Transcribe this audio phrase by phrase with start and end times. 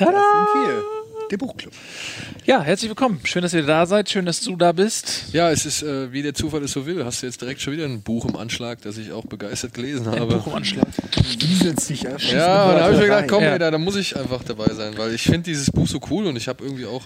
[0.00, 0.12] Tada!
[0.12, 0.82] Das sind wir.
[1.30, 1.74] Der Buchclub.
[2.46, 3.20] Ja, herzlich willkommen.
[3.24, 4.08] Schön, dass ihr da seid.
[4.08, 5.24] Schön, dass du da bist.
[5.34, 7.74] Ja, es ist, äh, wie der Zufall es so will, hast du jetzt direkt schon
[7.74, 10.36] wieder ein Buch im Anschlag, das ich auch begeistert gelesen Ein habe.
[10.36, 10.86] Buch im Anschlag.
[11.38, 12.18] Wieselst dich ja.
[12.18, 13.52] schießt Ja, da habe ich mir gedacht, komm, Ja.
[13.52, 16.24] ey, da, da muss ich einfach dabei sein, weil ich finde dieses Buch so cool
[16.26, 17.02] und ich habe irgendwie auch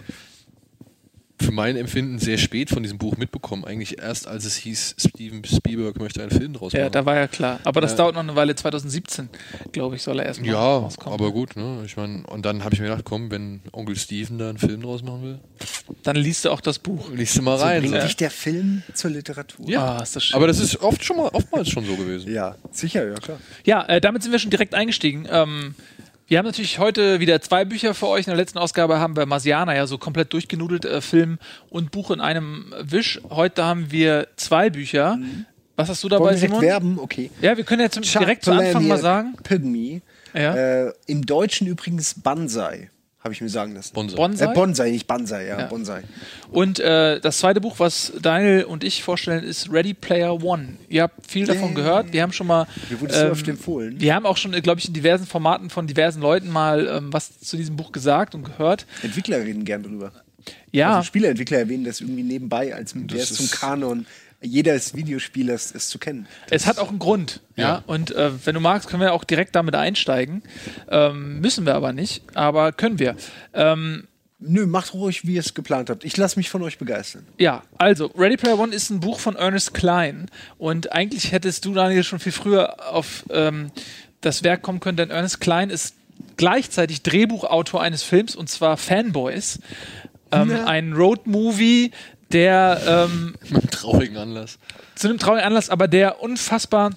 [1.40, 3.64] für mein Empfinden sehr spät von diesem Buch mitbekommen.
[3.64, 6.92] Eigentlich erst, als es hieß, Steven Spielberg möchte einen Film draus Ja, machen.
[6.92, 7.58] da war ja klar.
[7.64, 7.96] Aber das Ja.
[7.98, 8.54] dauert noch eine Weile.
[8.54, 9.28] 2017,
[9.72, 11.18] glaube ich, soll er erstmal ja, rauskommen.
[11.18, 11.82] aber gut, ne?
[11.84, 14.80] Ich meine, und dann habe ich mir gedacht, komm, wenn Onkel Steven da einen Film
[14.82, 15.38] draus machen will,
[16.04, 17.10] Dann liest du auch das Buch.
[17.12, 17.80] liest du mal So rein.
[17.82, 18.00] bringt so.
[18.02, 19.68] dich der Film zur Literatur.
[19.68, 19.96] Ja.
[19.98, 20.36] Ah, ist das schön.
[20.36, 22.32] Aber das ist oft schon mal, oftmals schon so gewesen.
[22.32, 23.38] Ja, sicher, ja klar.
[23.64, 25.26] Ja, äh, damit sind wir schon direkt eingestiegen.
[25.30, 25.74] Ähm,
[26.26, 28.26] wir haben natürlich heute wieder zwei Bücher für euch.
[28.26, 31.38] In der letzten Ausgabe haben wir Marsianer ja so komplett durchgenudelt, äh, Film
[31.68, 33.20] und Buch in einem Wisch.
[33.30, 35.18] Heute haben wir zwei Bücher.
[35.76, 36.62] Was hast du dabei, Wollen Simon?
[36.62, 36.98] werben?
[36.98, 37.30] Okay.
[37.40, 39.34] Ja, wir können jetzt direkt zu Anfang mal sagen.
[39.42, 40.02] Pygmy.
[40.32, 40.54] Ja.
[40.86, 42.90] Äh, Im Deutschen übrigens Banzai,
[43.24, 43.94] habe ich mir sagen lassen.
[43.94, 44.16] Bonsai.
[44.16, 44.44] Bonsai.
[44.44, 45.66] Äh, Bonsai, nicht Banzai, ja, Ja.
[45.66, 46.02] Bonsai.
[46.52, 50.76] Und äh, das zweite Buch, was Daniel und ich vorstellen, ist Ready Player One.
[50.90, 51.74] Ihr habt viel davon Yeah.
[51.74, 52.12] gehört.
[52.12, 52.66] Wir haben schon mal.
[52.90, 53.98] Mir wurde es so oft empfohlen.
[53.98, 57.40] Wir haben auch schon, glaube ich, in diversen Formaten von diversen Leuten mal ähm, was
[57.40, 58.84] zu diesem Buch gesagt und gehört.
[59.02, 60.12] Entwickler reden gern drüber.
[60.70, 64.04] Ja, Also Spieleentwickler erwähnen das irgendwie nebenbei, als der Das ist zum Kanon
[64.44, 66.26] jedes Videospielers es zu kennen.
[66.50, 67.40] es hat auch einen Grund.
[67.56, 67.64] Ja.
[67.64, 67.82] Ja.
[67.86, 70.42] Und äh, wenn du magst, können wir auch direkt damit einsteigen.
[70.88, 73.16] Ähm, müssen wir aber nicht, aber können wir.
[73.52, 74.06] Ähm,
[74.46, 76.04] Nö, macht ruhig, wie ihr es geplant habt.
[76.04, 77.26] Ich lasse mich von euch begeistern.
[77.38, 80.26] Ja, also Ready Player One ist ein Buch von Ernest Klein
[80.58, 83.70] und eigentlich hättest du, Daniel, schon viel früher auf ähm,
[84.20, 85.94] das Werk kommen können, denn Ernest Klein ist
[86.36, 89.60] gleichzeitig Drehbuchautor eines Films und zwar Fanboys,
[90.30, 91.92] ähm, ein Roadmovie,
[92.32, 94.58] der ähm, einem traurigen Anlass.
[94.94, 96.90] zu einem traurigen Anlass, aber der unfassbar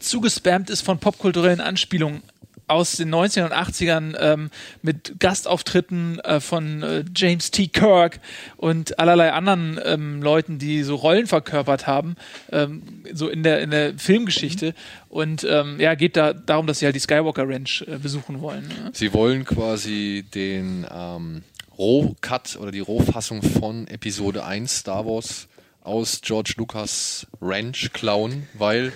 [0.00, 2.22] zugespammt ist von popkulturellen Anspielungen
[2.66, 4.50] aus den 90ern und 80ern ähm,
[4.82, 7.68] mit Gastauftritten äh, von äh, James T.
[7.68, 8.20] Kirk
[8.56, 12.16] und allerlei anderen ähm, Leuten, die so Rollen verkörpert haben,
[12.52, 14.74] ähm, so in der, in der Filmgeschichte.
[15.08, 18.66] Und ähm, ja, geht da darum, dass sie halt die Skywalker Ranch äh, besuchen wollen.
[18.68, 18.90] Ne?
[18.92, 21.42] Sie wollen quasi den ähm,
[21.78, 25.48] Rohcut oder die Rohfassung von Episode 1 Star Wars
[25.82, 28.92] aus George Lucas Ranch klauen, weil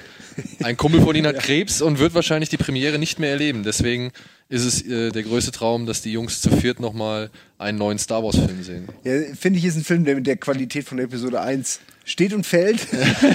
[0.63, 3.63] ein Kumpel von ihnen hat Krebs und wird wahrscheinlich die Premiere nicht mehr erleben.
[3.63, 4.11] Deswegen
[4.49, 8.25] ist es äh, der größte Traum, dass die Jungs zu viert nochmal einen neuen Star
[8.25, 8.89] Wars Film sehen.
[9.05, 12.47] Ja, finde ich, ist ein Film, der mit der Qualität von Episode 1 steht und
[12.47, 12.87] fällt.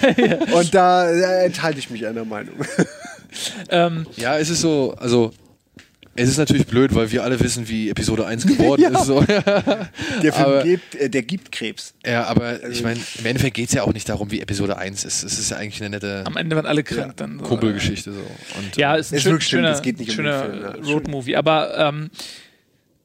[0.53, 2.55] Und da äh, enthalte ich mich einer Meinung.
[3.69, 5.31] Ähm, Ja, es ist so, also
[6.15, 8.89] es ist natürlich blöd, weil wir alle wissen, wie Episode 1 geworden Ja.
[8.89, 9.05] ist.
[9.05, 9.21] So.
[10.23, 11.93] Der Film Aber- gibt, äh, der gibt Krebs.
[12.05, 14.77] Ja, aber Also ich meine, im Endeffekt geht es ja auch nicht darum, wie Episode
[14.77, 15.23] 1 ist.
[15.23, 17.39] Es ist ja eigentlich eine nette am Ende waren alle krank dann.
[17.39, 17.45] So.
[17.45, 18.11] Kumpelgeschichte.
[18.11, 18.19] So.
[18.59, 20.75] Und, Ja, äh, ist ein Es schön, wirkt stimmt, schöner, es geht nicht um schöner
[20.77, 20.91] ja.
[20.91, 21.35] Roadmovie.
[21.35, 22.09] Aber ähm,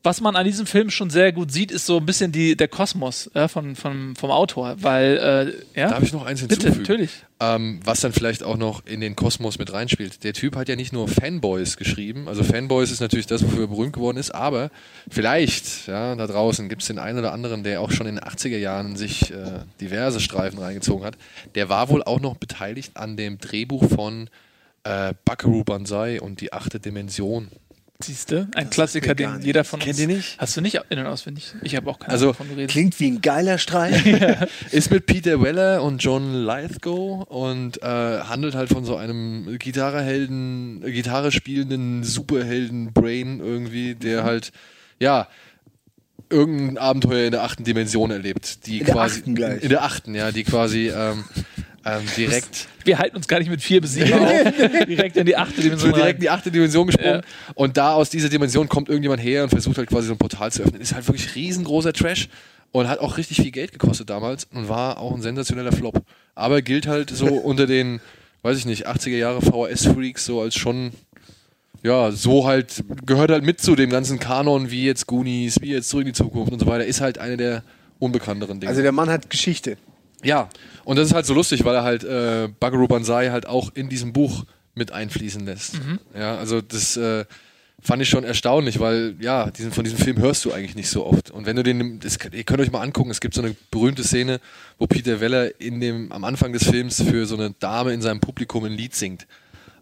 [0.03, 2.69] was man an diesem Film schon sehr gut sieht, ist so ein bisschen die, der
[2.69, 4.76] Kosmos äh, von, von, vom Autor.
[4.81, 6.82] Weil, äh, ja, Darf ich noch eins bitte, hinzufügen?
[6.82, 7.10] natürlich.
[7.41, 10.22] Ähm, was dann vielleicht auch noch in den Kosmos mit reinspielt.
[10.22, 12.28] Der Typ hat ja nicht nur Fanboys geschrieben.
[12.28, 14.32] Also Fanboys ist natürlich das, wofür er berühmt geworden ist.
[14.32, 14.70] Aber
[15.10, 18.25] vielleicht, ja, da draußen gibt es den einen oder anderen, der auch schon in den
[18.25, 21.16] 80er Jahren sich äh, diverse Streifen reingezogen hat.
[21.56, 24.31] Der war wohl auch noch beteiligt an dem Drehbuch von
[24.84, 27.48] äh, Buckaroo Banzai und die achte Dimension.
[28.00, 28.47] Siehst du?
[28.54, 29.47] Ein Klassiker, mir gar den nicht.
[29.47, 30.00] jeder von Kennt uns.
[30.00, 30.38] ihr nicht?
[30.38, 31.53] Hast du nicht in- und auswendig?
[31.62, 32.70] Ich habe auch keine Also, Ahnung, von geredet.
[32.70, 34.06] Klingt wie ein geiler Streit.
[34.70, 37.87] Ist mit Peter Weller und John Lithgow und äh,
[38.20, 44.53] handelt halt von so einem Gitarrehelden, Gitarre spielenden Superhelden-Brain irgendwie, der halt,
[45.00, 45.26] ja,
[46.31, 48.66] irgendein Abenteuer in der achten Dimension erlebt.
[48.69, 49.62] Die In der quasi, achten gleich.
[49.64, 51.25] In der achten, ja, die quasi ähm,
[51.84, 54.30] ähm, direkt, Wir halten uns gar nicht mit vier bis sieben auf.
[54.88, 55.90] Direkt in die achte Dimension.
[55.92, 57.22] so direkt in die achte Dimension gesprungen.
[57.22, 57.52] Ja.
[57.54, 60.50] Und da aus dieser Dimension kommt irgendjemand her und versucht halt quasi so ein Portal
[60.50, 60.80] zu öffnen.
[60.80, 62.28] Ist halt wirklich riesengroßer Trash
[62.72, 66.02] und hat auch richtig viel Geld gekostet damals und war auch ein sensationeller Flop.
[66.34, 68.00] Aber gilt halt so unter den,
[68.42, 70.92] weiß ich nicht, 80er Jahre VHS-Freaks so als schon,
[71.82, 75.88] ja, so halt, gehört halt mit zu dem ganzen Kanon, wie jetzt Goonies, wie jetzt
[75.88, 76.84] Zurück in die Zukunft und so weiter.
[76.84, 77.62] Ist halt eine der
[77.98, 78.69] unbekannteren Dinge.
[78.69, 79.76] Also der Mann hat Geschichte.
[80.23, 80.49] Ja,
[80.85, 83.88] und das ist halt so lustig, weil er halt äh, Bugaroo Banzai halt auch in
[83.88, 84.44] diesem Buch
[84.75, 85.81] mit einfließen lässt.
[86.15, 87.25] Ja, also das äh,
[87.81, 91.06] fand ich schon erstaunlich, weil ja, diesen, von diesem Film hörst du eigentlich nicht so
[91.06, 91.31] oft.
[91.31, 94.03] Und wenn du den, das, ihr könnt euch mal angucken, es gibt so eine berühmte
[94.03, 94.41] Szene,
[94.79, 98.20] wo Peter Weller in dem, am Anfang des Films für so eine Dame in seinem
[98.20, 99.26] Publikum ein Lied singt.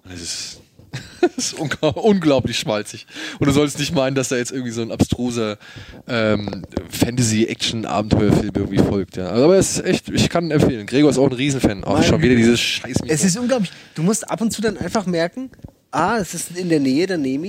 [0.04, 0.60] Und das ist,
[1.20, 3.06] das ist unglaublich schmalzig.
[3.38, 5.58] Und du sollst nicht meinen, dass da jetzt irgendwie so ein abstruser
[6.06, 9.16] ähm, Fantasy-Action-Abenteuerfilm irgendwie folgt.
[9.16, 9.30] Ja.
[9.30, 10.86] Aber es ist echt, ich kann empfehlen.
[10.86, 11.84] Gregor ist auch ein Riesenfan.
[11.84, 13.70] Auch schon wieder dieses scheiß Es ist unglaublich.
[13.94, 15.50] Du musst ab und zu dann einfach merken,
[15.92, 17.46] Ah, es ist in der Nähe, dann nehme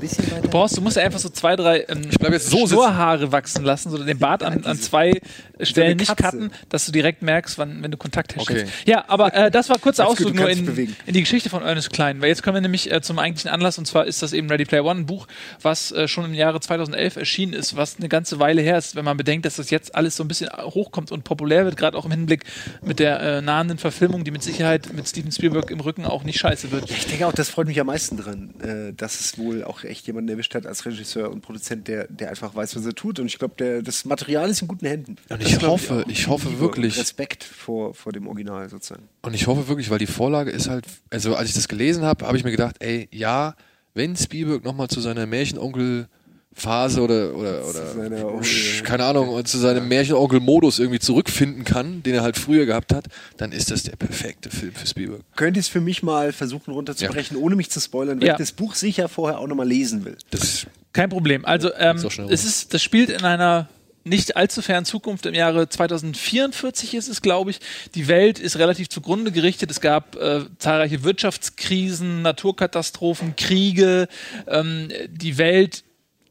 [0.00, 0.42] bisschen weiter.
[0.42, 2.74] Du brauchst, du musst ja einfach so zwei, drei ähm, Ich bleib jetzt so sitzen.
[2.74, 5.20] Schnurrhaare wachsen lassen, so den Bart an, an zwei
[5.60, 8.64] Stellen nicht cutten, dass du direkt merkst, wann, wenn du Kontakt herstellst.
[8.64, 8.90] Okay.
[8.90, 12.20] Ja, aber äh, das war kurzer Ausflug nur in, in die Geschichte von Ernest Klein,
[12.20, 14.64] weil jetzt kommen wir nämlich äh, zum eigentlichen Anlass und zwar ist das eben Ready
[14.64, 15.26] Player One, ein Buch,
[15.62, 19.04] was äh, schon im Jahre 2011 erschienen ist, was eine ganze Weile her ist, wenn
[19.04, 22.04] man bedenkt, dass das jetzt alles so ein bisschen hochkommt und populär wird, gerade auch
[22.04, 22.44] im Hinblick
[22.82, 26.38] mit der äh, nahenden Verfilmung, die mit Sicherheit mit Steven Spielberg im Rücken auch nicht
[26.38, 26.90] scheiße wird.
[26.90, 30.06] Ich denke auch, das freut mich am meisten dran, äh, dass es wohl auch echt
[30.06, 33.18] jemanden erwischt hat als Regisseur und Produzent, der, der einfach weiß, was er tut.
[33.18, 35.16] Und ich glaube, das Material ist in guten Händen.
[35.28, 36.10] Und ich hoffe, auch.
[36.10, 39.08] ich hoffe Liebe wirklich- Respekt vor, vor dem Original sozusagen.
[39.22, 42.26] Und ich hoffe wirklich, weil die Vorlage ist halt, also als ich das gelesen habe,
[42.26, 43.54] habe ich mir gedacht, ey, ja,
[43.94, 49.88] wenn Spielberg nochmal zu seiner Märchenonkel-Phase oder, oder, oder seiner- sch- keine Ahnung, zu seinem
[49.88, 53.06] Märchenonkel-Modus irgendwie zurückfinden kann, den er halt früher gehabt hat,
[53.36, 55.22] dann ist das der perfekte Film für Spielberg.
[55.36, 58.34] Könnt ihr es für mich mal versuchen runterzubrechen, ohne mich zu spoilern, weil Ja.
[58.34, 60.16] ich das Buch sicher vorher auch nochmal lesen will.
[60.30, 61.44] Das Kein Problem.
[61.44, 63.68] Also ähm, Ist es ist, das spielt in einer
[64.06, 65.26] nicht allzu fernen Zukunft.
[65.26, 67.60] Im Jahre 2044 ist es, glaube ich.
[67.94, 69.70] Die Welt ist relativ zugrunde gerichtet.
[69.70, 74.06] Es gab äh, zahlreiche Wirtschaftskrisen, Naturkatastrophen, Kriege.
[74.46, 75.82] Ähm, die Welt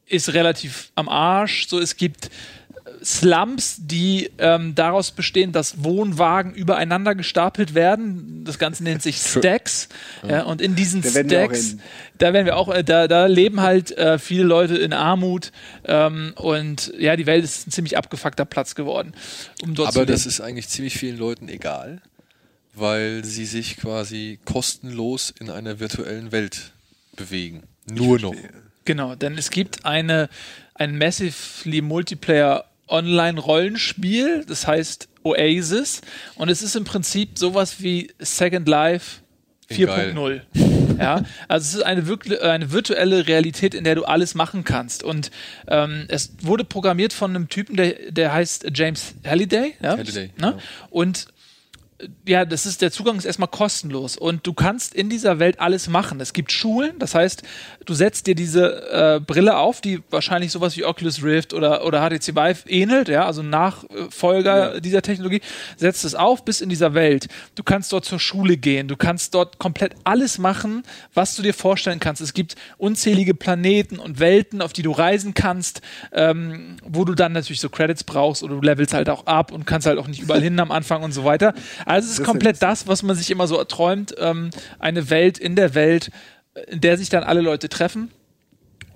[0.07, 1.68] ist relativ am Arsch.
[1.68, 2.30] So, es gibt
[3.06, 8.44] Slums, die ähm, daraus bestehen, dass Wohnwagen übereinander gestapelt werden.
[8.44, 9.90] Das Ganze nennt sich Stacks.
[10.28, 11.78] Ja, und in diesen Da Stacks,
[12.18, 15.52] da werden wir auch, äh, da, da leben halt äh, viele Leute in Armut.
[15.84, 19.13] Ähm, und ja, die Welt ist ein ziemlich abgefuckter Platz geworden.
[19.62, 22.01] Um Aber das ist eigentlich ziemlich vielen Leuten egal,
[22.74, 26.74] weil sie sich quasi kostenlos in einer virtuellen Welt
[27.16, 27.62] bewegen.
[27.88, 28.36] Nur noch.
[28.84, 30.28] Genau, denn es gibt eine,
[30.74, 36.02] ein massively Multiplayer Online-Rollenspiel, das heißt Oasis,
[36.36, 39.22] und es ist im Prinzip sowas wie Second Life
[39.68, 40.14] Geil.
[40.16, 40.42] 4.0.
[41.00, 45.04] Ja, also es ist eine, wirklich, eine virtuelle Realität, in der du alles machen kannst.
[45.04, 45.32] Und
[45.68, 49.74] ähm, es wurde programmiert von einem Typen, der, der heißt James Halliday.
[49.82, 49.98] Ja?
[49.98, 50.32] Halliday, ne?
[50.36, 50.60] genau.
[50.90, 51.28] Und
[52.28, 55.88] ja, das ist, der Zugang ist erstmal kostenlos und du kannst in dieser Welt alles
[55.88, 56.20] machen.
[56.20, 57.44] Es gibt Schulen, das heißt,
[57.86, 62.02] du setzt dir diese äh, Brille auf, die wahrscheinlich sowas wie Oculus Rift oder, oder
[62.02, 65.40] HTC Vive ähnelt, ja, also Nachfolger dieser Technologie,
[65.78, 67.28] setzt es auf bis in dieser Welt.
[67.56, 70.84] Du kannst dort zur Schule gehen, du kannst dort komplett alles machen,
[71.14, 72.22] was du dir vorstellen kannst.
[72.22, 75.82] Es gibt unzählige Planeten und Welten, auf die du reisen kannst,
[76.12, 79.66] ähm, wo du dann natürlich so Credits brauchst oder du levelst halt auch ab und
[79.66, 81.54] kannst halt auch nicht überall hin am Anfang und so weiter.
[81.86, 84.50] Also es ist komplett das, was man sich immer so erträumt, ähm,
[84.80, 86.12] eine Welt in der Welt,
[86.68, 88.12] in der sich dann alle Leute treffen.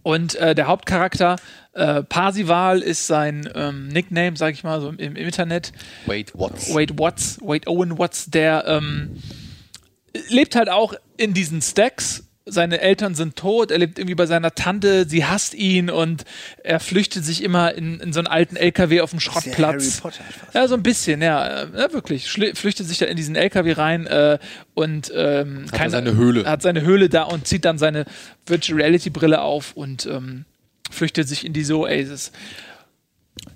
[0.02, 1.36] Und äh, der Hauptcharakter,
[1.74, 5.72] äh, Parsival, ist sein ähm, Nickname, sag ich mal, so im, im Internet.
[6.06, 6.74] Wait, what's?
[6.74, 9.22] Wade Watts, Wade Owen Watts, der ähm,
[10.30, 12.24] lebt halt auch in diesen Stacks.
[12.52, 16.26] Seine Eltern sind tot, er lebt irgendwie bei seiner Tante, sie hasst ihn und
[16.64, 20.02] er flüchtet sich immer in, in so einen alten LKW auf dem Schrottplatz.
[20.54, 22.30] Ja, so ein bisschen, ja, ja wirklich.
[22.30, 24.40] Flüchtet sich da in diesen LKW rein äh,
[24.74, 26.46] und ähm, Hat er seine Höhle.
[26.46, 28.06] hat seine Höhle da und zieht dann seine
[28.46, 30.46] Virtual Reality Brille auf und ähm,
[30.90, 32.32] flüchtet sich in diese Oasis.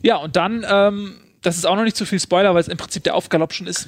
[0.01, 2.77] Ja, und dann, ähm, das ist auch noch nicht zu viel Spoiler, weil es im
[2.77, 3.87] Prinzip der Aufgalopp schon ist,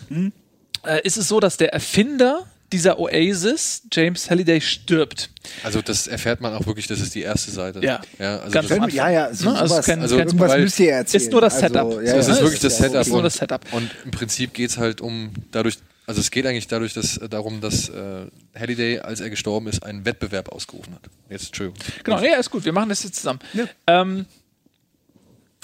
[0.86, 5.30] äh, ist es so, dass der Erfinder dieser Oasis, James Halliday, stirbt.
[5.64, 7.80] Also das erfährt man auch wirklich, das ist die erste Seite.
[7.84, 8.02] Ja.
[8.20, 10.52] ja also Ganz das, am ja, ja, so, Ne, also sowas, kein- also kein- irgendwas
[10.52, 11.24] weil- müsst ihr erzählen.
[11.24, 11.90] Ist nur das Also, Setup.
[11.92, 12.36] ja, So, das ja, ist ne?
[12.46, 13.02] wirklich das ist Setup.
[13.02, 13.62] ist nur und, das Setup.
[13.74, 17.30] Und im Prinzip geht es halt um dadurch, also es geht eigentlich dadurch, dass, äh,
[17.30, 18.26] darum, dass äh,
[18.58, 21.02] Halliday, als er gestorben ist, einen Wettbewerb ausgerufen hat.
[21.30, 21.80] Jetzt, Entschuldigung.
[22.04, 23.40] Genau, ja, ist gut, wir machen das jetzt zusammen.
[23.88, 24.26] Ähm,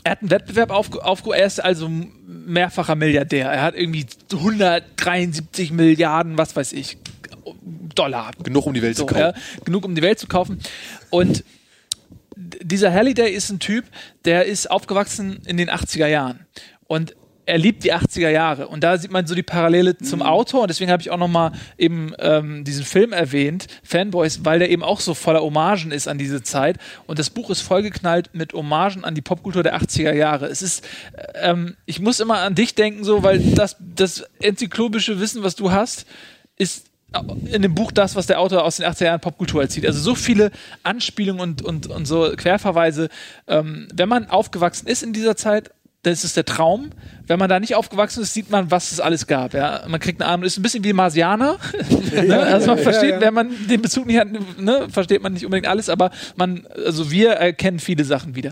[0.04, 1.90] er hat einen Wettbewerb aufge aufgehoben, er ist also
[2.26, 3.48] mehrfacher Milliardär.
[3.52, 6.98] Er hat irgendwie 173 Milliarden, was weiß ich,
[7.96, 8.32] Dollar.
[8.44, 9.20] Genug, um die Welt So, zu kaufen.
[9.22, 10.60] ja, genug, um die Welt zu kaufen.
[11.10, 11.44] Und
[12.36, 13.86] dieser Halliday ist ein Typ,
[14.26, 16.46] der ist aufgewachsen in den 80er Jahren.
[16.88, 18.68] Und er liebt die 80er Jahre.
[18.68, 20.62] Und da sieht man so die Parallele zum Autor.
[20.62, 24.84] Und deswegen habe ich auch nochmal eben ähm, diesen Film erwähnt, Fanboys, weil der eben
[24.84, 26.78] auch so voller Hommagen ist an diese Zeit.
[27.08, 30.46] Und das Buch ist vollgeknallt mit Hommagen an die Popkultur der 80er Jahre.
[30.48, 30.88] Es ist,
[31.36, 35.72] ähm, ich muss immer an dich denken, so, weil das, das enzyklopische Wissen, was du
[35.72, 36.06] hast,
[36.58, 36.88] ist
[37.46, 39.86] in dem Buch das, was der Autor aus den 80er Jahren Popkultur erzählt.
[39.86, 40.52] Also so viele
[40.84, 43.10] Anspielungen und, und, und so Querverweise.
[43.48, 45.72] Ähm, wenn man aufgewachsen ist in dieser Zeit,
[46.04, 46.90] dann ist der Traum.
[47.28, 49.54] Wenn man da nicht aufgewachsen ist, sieht man, was es alles gab.
[49.54, 49.84] Ja?
[49.88, 51.60] Man kriegt eine Ahnung, ist ein bisschen wie Marsianer.
[52.12, 52.40] ne?
[52.40, 54.28] Also man versteht, wenn man den Bezug nicht hat,
[54.60, 58.52] ne, versteht man nicht unbedingt alles, aber man, also wir erkennen viele Sachen wieder.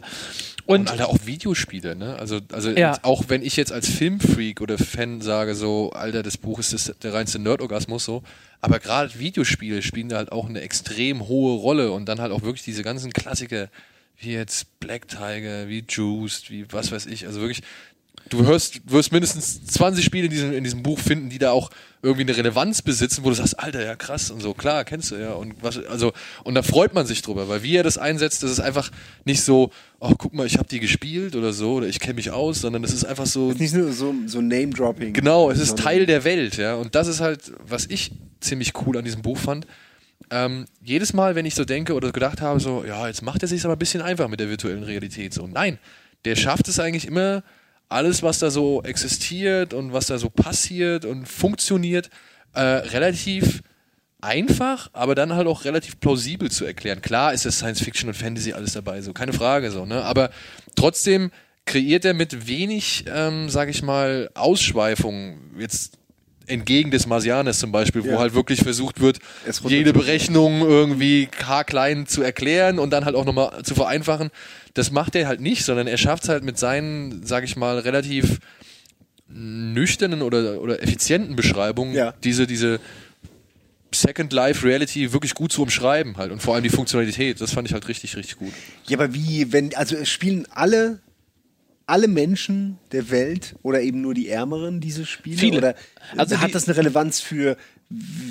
[0.68, 2.16] Und, Und- Alter, auch Videospiele, ne?
[2.20, 2.98] Also, also Ja.
[3.02, 6.94] auch wenn ich jetzt als Filmfreak oder Fan sage, so, Alter, das Buch ist das,
[7.02, 8.22] der reinste Nerdorgasmus so,
[8.62, 12.44] aber gerade Videospiele spielen da halt auch eine extrem hohe Rolle und dann halt auch
[12.44, 13.70] wirklich diese ganzen Klassiker,
[14.20, 17.62] wie jetzt Black Tiger, wie Juiced, wie was weiß ich, also wirklich,
[18.30, 21.70] du hörst, wirst mindestens 20 Spiele in diesem, in diesem Buch finden, die da auch
[22.02, 25.16] irgendwie eine Relevanz besitzen, wo du sagst, Alter, ja krass und so, klar, kennst du
[25.16, 28.44] ja und was, also, und da freut man sich drüber, weil wie er das einsetzt,
[28.44, 28.92] das ist einfach
[29.26, 32.32] nicht so, oh, guck mal, ich habe die gespielt oder so, oder ich kenne mich
[32.32, 35.14] aus, sondern das ist einfach so, Nicht nur so, so Name-Dropping.
[35.14, 36.76] Genau, es ist Teil der Welt, ja.
[36.76, 39.66] Und das ist halt, was ich ziemlich cool an diesem Buch fand.
[40.32, 43.48] Ähm, jedes Mal, wenn ich so denke oder gedacht habe, so, ja, jetzt macht er
[43.48, 45.34] sich aber ein bisschen einfach mit der virtuellen Realität.
[45.34, 45.80] So, nein,
[46.26, 47.44] der schafft es eigentlich immer,
[47.88, 52.10] alles, was da so existiert und was da so passiert und funktioniert,
[52.54, 53.62] äh, relativ
[54.22, 57.02] einfach, aber dann halt auch relativ plausibel zu erklären.
[57.02, 60.04] Klar ist es Science Fiction und Fantasy alles dabei, so keine Frage, so, ne?
[60.04, 60.30] Aber
[60.76, 61.32] trotzdem
[61.66, 65.98] kreiert er mit wenig, ähm, sag ich mal, Ausschweifungen, jetzt
[66.50, 68.20] entgegen des Marsianes zum Beispiel, wo Ja.
[68.20, 69.20] halt wirklich versucht wird,
[69.68, 74.32] jede Berechnung irgendwie haarklein zu erklären und dann halt auch nochmal zu vereinfachen.
[74.74, 77.80] Das macht er halt nicht, sondern er schafft es halt mit seinen, sag ich mal,
[77.80, 78.40] relativ
[79.28, 82.14] nüchternen oder, oder effizienten Beschreibungen, Ja.
[82.24, 82.80] diese, diese
[83.94, 87.68] Second Life Reality wirklich gut zu umschreiben halt und vor allem die Funktionalität, das fand
[87.68, 88.54] ich halt richtig, richtig gut.
[88.88, 91.00] Ja, aber wie, wenn, also es spielen alle,
[91.90, 95.38] alle Menschen der Welt oder eben nur die Ärmeren diese Spiele?
[95.38, 95.58] Viele.
[95.58, 95.76] Oder
[96.18, 97.58] Also hat das eine Relevanz für,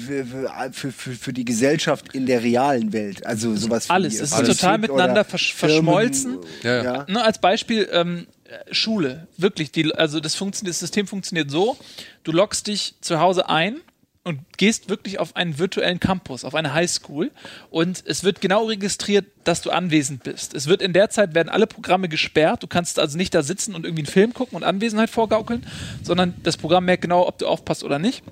[0.07, 0.25] für,
[0.73, 3.27] für, für, für die Gesellschaft in der realen Welt?
[3.27, 4.21] Also sowas wie Alles.
[4.21, 6.38] Es ist total miteinander versch- verschmolzen.
[6.62, 6.83] Ja, ja.
[6.83, 7.07] ja.
[7.09, 9.27] Ne, als Beispiel ähm, äh, Schule.
[9.37, 11.77] Wirklich, die, also das, funktioniert, das System funktioniert so,
[12.25, 13.77] du loggst dich zu Hause ein
[14.25, 17.31] und gehst wirklich auf einen virtuellen Campus, auf eine Highschool
[17.71, 20.55] und es wird genau registriert, dass du anwesend bist.
[20.55, 22.63] Es wird in der Zeit werden alle Programme gesperrt.
[22.63, 25.67] Du kannst also nicht da sitzen und irgendwie einen Film gucken und Anwesenheit vorgaukeln,
[26.03, 28.23] sondern das Programm merkt genau, ob du aufpasst oder nicht.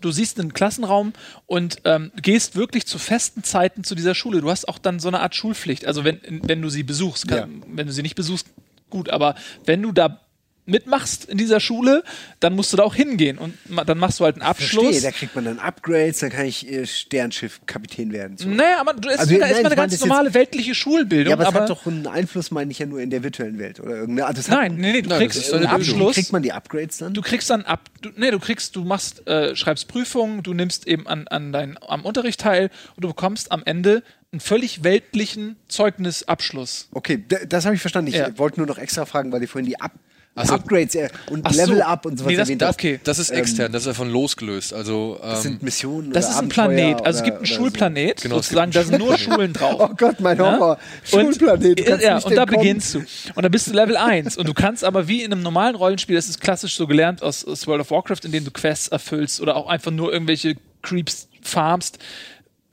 [0.00, 1.14] Du siehst einen Klassenraum
[1.46, 4.42] und ähm, gehst wirklich zu festen Zeiten zu dieser Schule.
[4.42, 5.86] Du hast auch dann so eine Art Schulpflicht.
[5.86, 7.66] Also wenn, wenn du sie besuchst, kann, Ja.
[7.68, 8.48] wenn du sie nicht besuchst,
[8.90, 9.08] gut.
[9.08, 10.20] Aber wenn du da
[10.66, 12.02] mitmachst in dieser Schule,
[12.40, 14.84] dann musst du da auch hingehen und ma- dann machst du halt einen Abschluss.
[14.84, 18.36] Verstehe, da kriegt man dann Upgrades, dann kann ich äh, Sternnschiff-Kapitän werden.
[18.38, 18.48] So.
[18.48, 21.30] naja, aber du, es Also, ist nein, erstmal ich eine ganz normale weltliche Schulbildung.
[21.30, 23.58] Ja, aber es aber hat doch einen Einfluss, meine ich ja nur in der virtuellen
[23.58, 24.26] Welt oder irgendeine.
[24.26, 25.76] Also es hat nein, nee, nee, du Nein, kriegst ist eine einen.
[25.80, 26.14] Abschluss.
[26.14, 27.12] Kriegt man die Upgrades dann?
[27.14, 30.86] Du kriegst dann ab, du, nee, du kriegst, du machst, äh, schreibst Prüfungen, du nimmst
[30.86, 34.02] eben an, an dein, am Unterricht teil und du bekommst am Ende
[34.32, 36.88] einen völlig weltlichen Zeugnisabschluss.
[36.92, 38.08] Okay, das habe ich verstanden.
[38.10, 38.36] Ich Ja.
[38.38, 39.92] wollte nur noch extra fragen, weil die vorhin die Up
[40.36, 40.54] Ach so.
[40.54, 41.60] Upgrades äh, und Ach so.
[41.62, 42.98] Level Up und sowas Nee, das- okay.
[43.04, 44.74] Das ist extern, das ist davon losgelöst.
[44.74, 47.46] Also ähm, Das sind Missionen Das oder ist ein Abenteuer Planet, also es gibt einen
[47.46, 49.76] Schulplanet, Genau, sozusagen, da sind nur Schulen drauf.
[49.90, 50.58] Oh Gott, mein Ja?
[50.58, 50.78] Horror.
[51.04, 52.60] Schulplanet, du Und, kannst ja, nicht und da entkommen.
[52.62, 53.04] beginnst du.
[53.36, 54.36] Und da bist du Level 1.
[54.36, 57.44] Und du kannst aber wie in einem normalen Rollenspiel, das ist klassisch so gelernt aus,
[57.44, 61.28] aus World of Warcraft, in dem du Quests erfüllst oder auch einfach nur irgendwelche Creeps
[61.42, 61.98] farmst,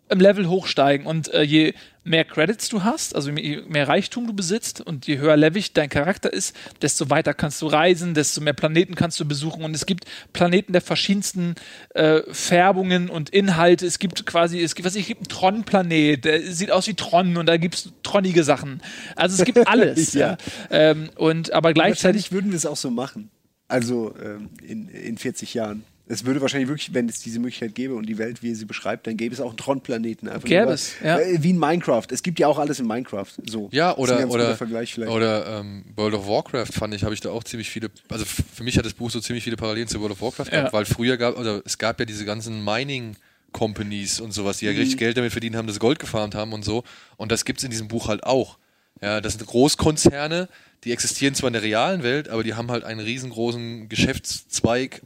[0.10, 1.06] im Level hochsteigen.
[1.06, 5.20] Und äh, je mehr Credits du hast, also je mehr Reichtum du besitzt und je
[5.20, 9.26] höher levig dein Charakter ist, desto weiter kannst du reisen, desto mehr Planeten kannst du
[9.26, 9.64] besuchen.
[9.64, 11.56] Und es gibt Planeten der verschiedensten
[11.94, 13.86] äh, Färbungen und Inhalte.
[13.86, 16.96] Es gibt quasi, es gibt, was ich, es gibt einen Tron-Planet, der sieht aus wie
[16.96, 18.82] Tron und da gibt es tronnige Sachen.
[19.16, 20.14] Also es gibt alles.
[20.14, 20.22] ja.
[20.22, 20.38] Ja.
[20.72, 23.30] Ähm, und aber gleichzeitig Wahrscheinlich würden wir es auch so machen.
[23.68, 25.84] Also ähm, in, in 40 Jahren.
[26.12, 28.66] Es würde wahrscheinlich wirklich, wenn es diese Möglichkeit gäbe und die Welt, wie ihr sie
[28.66, 30.28] beschreibt, dann gäbe es auch einen Tron-Planeten.
[30.28, 31.20] einfach Gäbe es, ja.
[31.20, 32.04] äh, Wie in Minecraft.
[32.12, 33.28] Es gibt ja auch alles in Minecraft.
[33.46, 33.70] So.
[33.72, 35.12] Ja, Das ist ein oder, oder, Vergleich vielleicht.
[35.12, 38.64] oder ähm, World of Warcraft fand ich, habe ich da auch ziemlich viele, also für
[38.64, 40.58] mich hat das Buch so ziemlich viele Parallelen zu World of Warcraft Ja.
[40.60, 43.16] gehabt, weil früher gab, oder es gab ja diese ganzen Mining
[43.54, 44.78] Companies und sowas, die ja Mhm.
[44.80, 46.84] richtig Geld damit verdient haben, das Gold gefarmt haben und so.
[47.18, 48.58] Und das gibt's in diesem Buch halt auch.
[49.02, 50.48] Ja, das sind Großkonzerne,
[50.84, 55.02] die existieren zwar in der realen Welt, aber die haben halt einen riesengroßen Geschäftszweig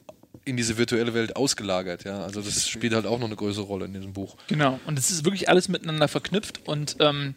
[0.45, 2.03] in diese virtuelle Welt ausgelagert.
[2.05, 4.37] Ja, also das spielt halt auch noch eine größere Rolle in diesem Buch.
[4.47, 7.35] Genau, und es ist wirklich alles miteinander verknüpft und ähm,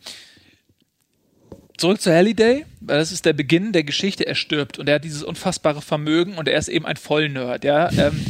[1.77, 5.05] zurück zu Halliday, weil das ist der Beginn der Geschichte, er stirbt und er hat
[5.05, 8.25] dieses unfassbare Vermögen und er ist eben ein Vollnerd, ja, ähm,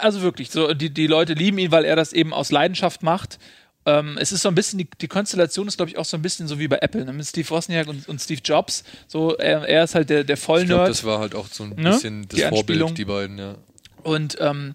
[0.00, 3.38] also wirklich, so, die, die Leute lieben ihn, weil er das eben aus Leidenschaft macht.
[3.84, 6.22] Ähm, es ist so ein bisschen, die, die Konstellation ist, glaube ich, auch so ein
[6.22, 7.12] bisschen so wie bei Apple, ne?
[7.12, 8.82] mit Steve Wozniak und, und Steve Jobs.
[9.06, 10.88] So, er, er ist halt der, der Ich glaube, Vollnerd.
[10.88, 11.90] das war halt auch so ein Ne?
[11.90, 12.48] bisschen das Die.
[12.48, 13.54] Vorbild, die beiden, ja.
[14.06, 14.74] Und ähm,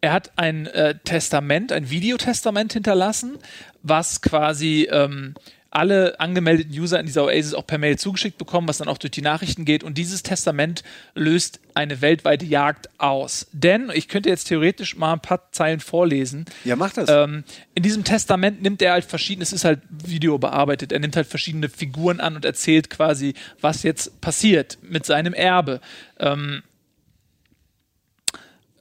[0.00, 3.38] er hat ein äh, Testament, ein Videotestament hinterlassen,
[3.82, 5.34] was quasi ähm,
[5.70, 9.12] alle angemeldeten User in dieser Oasis auch per Mail zugeschickt bekommen, was dann auch durch
[9.12, 9.84] die Nachrichten geht.
[9.84, 10.82] Und dieses Testament
[11.14, 13.46] löst eine weltweite Jagd aus.
[13.52, 16.44] Denn, ich könnte jetzt theoretisch mal ein paar Zeilen vorlesen.
[16.64, 17.08] Ja, mach das.
[17.08, 17.44] Ähm,
[17.74, 21.28] in diesem Testament nimmt er halt verschiedene, es ist halt Video bearbeitet, er nimmt halt
[21.28, 25.80] verschiedene Figuren an und erzählt quasi, was jetzt passiert mit seinem Erbe.
[26.18, 26.62] Ähm,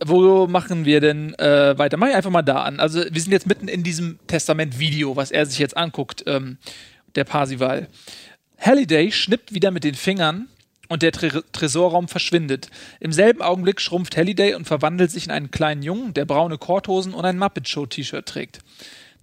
[0.06, 1.98] wo machen wir denn äh, weiter?
[1.98, 2.80] Mach ich einfach mal da an.
[2.80, 6.58] Also wir sind jetzt mitten in diesem Testament-Video, was er sich jetzt anguckt, ähm,
[7.16, 7.88] der Parsival.
[8.58, 10.48] Halliday schnippt wieder mit den Fingern
[10.90, 12.70] und der Tre Tresorraum verschwindet.
[13.00, 17.14] Im selben Augenblick schrumpft Halliday und verwandelt sich in einen kleinen Jungen, der braune Korthosen
[17.14, 18.60] und ein Muppet Show T-Shirt trägt.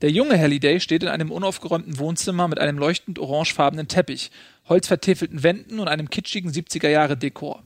[0.02, 4.30] Der junge Halliday steht in einem unaufgeräumten Wohnzimmer mit einem leuchtend orangefarbenen Teppich,
[4.68, 7.62] holzvertäfelten Wänden und einem kitschigen 70er Jahre Dekor.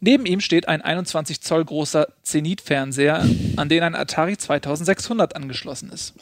[0.00, 3.24] Neben ihm steht ein 21 Zoll großer Zenit-Fernseher,
[3.56, 6.14] an den ein Atari 2600 angeschlossen ist.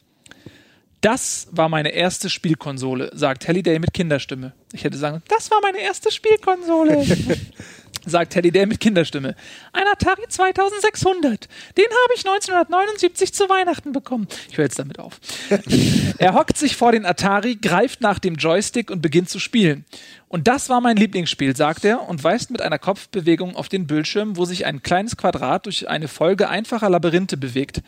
[1.00, 4.54] Das war meine erste Spielkonsole, sagt Halliday mit Kinderstimme.
[4.72, 7.04] Ich hätte sagen, das war meine erste Spielkonsole.
[8.10, 9.34] sagt Halliday mit Kinderstimme.
[9.72, 11.48] Ein Atari 2600.
[11.76, 14.28] Den habe ich 1979 zu Weihnachten bekommen.
[14.50, 15.20] Ich höre jetzt damit auf.
[16.18, 19.84] er hockt sich vor den Atari, greift nach dem Joystick und beginnt zu spielen.
[20.28, 24.36] Und das war mein Lieblingsspiel, sagt er und weist mit einer Kopfbewegung auf den Bildschirm,
[24.36, 27.82] wo sich ein kleines Quadrat durch eine Folge einfacher Labyrinthe bewegt.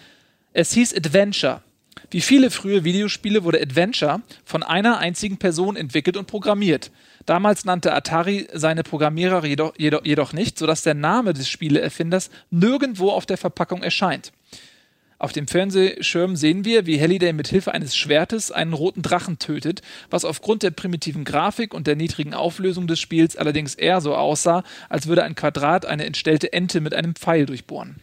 [0.52, 1.62] Es hieß Adventure.
[2.10, 6.90] Wie viele frühe Videospiele wurde Adventure von einer einzigen Person entwickelt und programmiert.
[7.24, 13.10] Damals nannte Atari seine Programmierer jedoch, jedoch, jedoch nicht, sodass der Name des Spieleerfinders nirgendwo
[13.10, 14.32] auf der Verpackung erscheint.
[15.18, 19.80] Auf dem Fernsehschirm sehen wir, wie Halliday mit Hilfe eines Schwertes einen roten Drachen tötet,
[20.10, 24.62] was aufgrund der primitiven Grafik und der niedrigen Auflösung des Spiels allerdings eher so aussah,
[24.90, 27.96] als würde ein Quadrat eine entstellte Ente mit einem Pfeil durchbohren.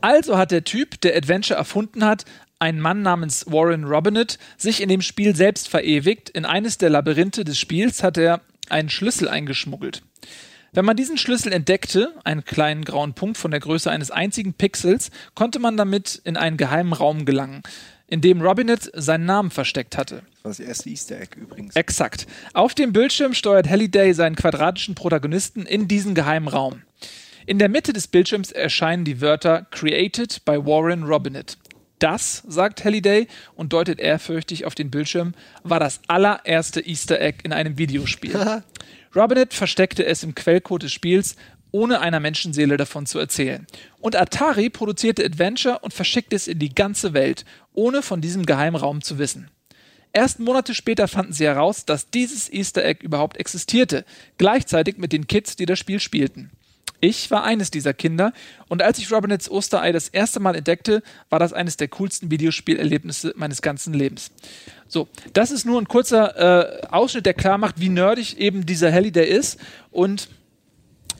[0.00, 2.24] Also hat der Typ, der Adventure erfunden hat,
[2.58, 6.30] ein Mann namens Warren Robinett sich in dem Spiel selbst verewigt.
[6.30, 10.02] In eines der Labyrinthe des Spiels hat er einen Schlüssel eingeschmuggelt.
[10.72, 15.10] Wenn man diesen Schlüssel entdeckte, einen kleinen grauen Punkt von der Größe eines einzigen Pixels,
[15.34, 17.62] konnte man damit in einen geheimen Raum gelangen,
[18.06, 20.16] in dem Robinett seinen Namen versteckt hatte.
[20.16, 21.74] Das war das erste Easter Egg übrigens.
[21.74, 22.26] Exakt.
[22.52, 26.82] Auf dem Bildschirm steuert Halliday seinen quadratischen Protagonisten in diesen geheimen Raum.
[27.46, 31.56] In der Mitte des Bildschirms erscheinen die Wörter Created by Warren Robinett.
[31.98, 37.52] Das, sagt Halliday und deutet ehrfürchtig auf den Bildschirm, war das allererste Easter Egg in
[37.52, 38.62] einem Videospiel.
[39.14, 41.36] Robinett versteckte es im Quellcode des Spiels,
[41.70, 43.66] ohne einer Menschenseele davon zu erzählen.
[44.00, 49.02] Und Atari produzierte Adventure und verschickte es in die ganze Welt, ohne von diesem Geheimraum
[49.02, 49.50] zu wissen.
[50.12, 54.04] Erst Monate später fanden sie heraus, dass dieses Easter Egg überhaupt existierte,
[54.38, 56.50] gleichzeitig mit den Kids, die das Spiel spielten.
[57.00, 58.32] Ich war eines dieser Kinder
[58.68, 63.34] und als ich Robinets Osterei das erste Mal entdeckte, war das eines der coolsten Videospielerlebnisse
[63.36, 64.30] meines ganzen Lebens.
[64.88, 68.92] So, das ist nur ein kurzer äh, Ausschnitt, der klar macht, wie nerdig eben dieser
[68.92, 69.58] Halliday ist
[69.90, 70.28] und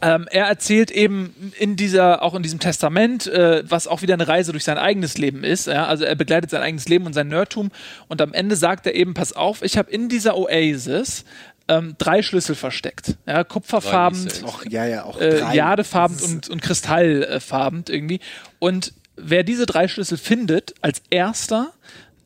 [0.00, 4.28] ähm, er erzählt eben in dieser, auch in diesem Testament, äh, was auch wieder eine
[4.28, 5.66] Reise durch sein eigenes Leben ist.
[5.66, 5.86] Ja?
[5.86, 7.70] Also er begleitet sein eigenes Leben und sein Nerdtum.
[8.06, 11.24] Und am Ende sagt er eben: Pass auf, ich habe in dieser Oasis
[11.68, 13.16] ähm, drei Schlüssel versteckt.
[13.26, 15.54] Ja, kupferfarben, Och, ja, ja, auch äh, drei.
[15.54, 18.20] jadefarben Das ist- und, und kristallfarben irgendwie.
[18.58, 21.72] Und wer diese drei Schlüssel findet als erster,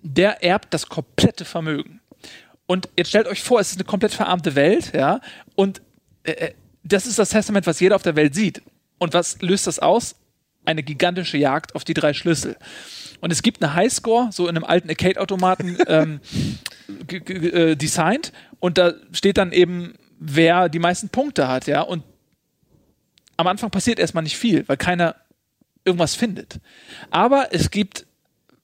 [0.02, 2.00] der erbt das komplette Vermögen.
[2.66, 5.20] Und jetzt stellt euch vor, es ist eine komplett verarmte Welt, ja,
[5.56, 5.82] und
[6.24, 8.62] äh, äh, das ist das Testament, was jeder auf der Welt sieht.
[8.98, 10.16] Und was löst das aus?
[10.64, 12.56] Eine gigantische Jagd auf die drei Schlüssel.
[13.20, 16.20] Und es gibt eine Highscore, so in einem alten Arcade-Automaten ähm,
[17.08, 18.32] äh, designt.
[18.60, 21.82] Und da steht dann eben, wer die meisten Punkte hat, ja.
[21.82, 22.04] Und
[23.36, 25.16] am Anfang passiert erstmal nicht viel, weil keiner
[25.84, 26.60] irgendwas findet.
[27.10, 28.06] Aber es gibt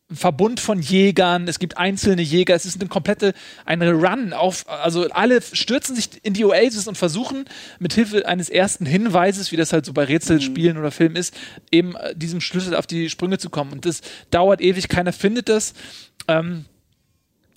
[0.08, 3.34] einen Verbund von Jägern, es gibt einzelne Jäger, es ist eine komplette,
[3.66, 7.44] eine Run auf, also alle stürzen sich in die Oasis und versuchen
[7.78, 11.34] mit Hilfe eines ersten Hinweises, wie das halt so bei Rätselspielen oder Filmen ist,
[11.70, 13.72] eben äh, diesem Schlüssel auf die Sprünge zu kommen.
[13.72, 14.00] Und das
[14.30, 15.74] dauert ewig, keiner findet das.
[16.26, 16.64] Ähm,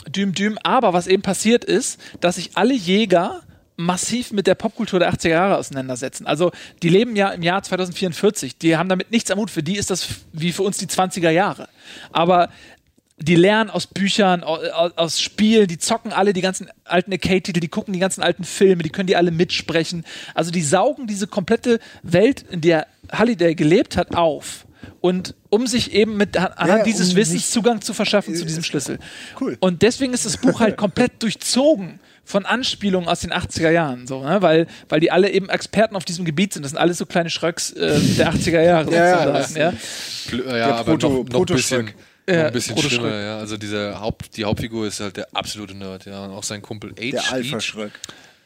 [0.09, 0.57] Düm Düm.
[0.63, 3.41] Aber was eben passiert ist, dass sich alle Jäger
[3.77, 6.27] massiv mit der Popkultur der 80er Jahre auseinandersetzen.
[6.27, 6.51] Also
[6.83, 8.57] die leben ja im Jahr 2044.
[8.57, 9.49] Die haben damit nichts am Hut.
[9.49, 11.67] Für die ist das wie für uns die 20er Jahre.
[12.11, 12.49] Aber
[13.17, 17.59] die lernen aus Büchern, au- au- aus Spielen, die zocken alle die ganzen alten Arcade-Titel,
[17.59, 20.05] die gucken die ganzen alten Filme, die können die alle mitsprechen.
[20.33, 24.65] Also die saugen diese komplette Welt, in der Halliday gelebt hat, auf.
[24.99, 28.63] Und um sich eben mit anhand Ja, dieses um Wissens Zugang zu verschaffen zu diesem
[28.63, 28.99] Schlüssel.
[29.39, 29.57] Cool.
[29.59, 34.23] Und deswegen ist das Buch halt komplett durchzogen von Anspielungen aus den 80er Jahren, so,
[34.23, 34.41] ne?
[34.41, 36.63] weil, weil die alle eben Experten auf diesem Gebiet sind.
[36.63, 39.55] Das sind alles so kleine Schröcks äh, der 80er Jahre Ja, sozusagen.
[39.59, 39.69] Ja,
[40.53, 41.85] äh, ja, Der aber Proto- noch, noch ein bisschen.
[42.27, 43.23] Noch Ja, ein bisschen Frodo schlimmer, Schröck.
[43.23, 43.37] ja.
[43.39, 46.23] Also dieser Haupt, die Hauptfigur ist halt der absolute Nerd, ja.
[46.25, 47.11] Und auch sein Kumpel H.
[47.11, 47.33] Der H.
[47.33, 47.91] Alpha-Schröck.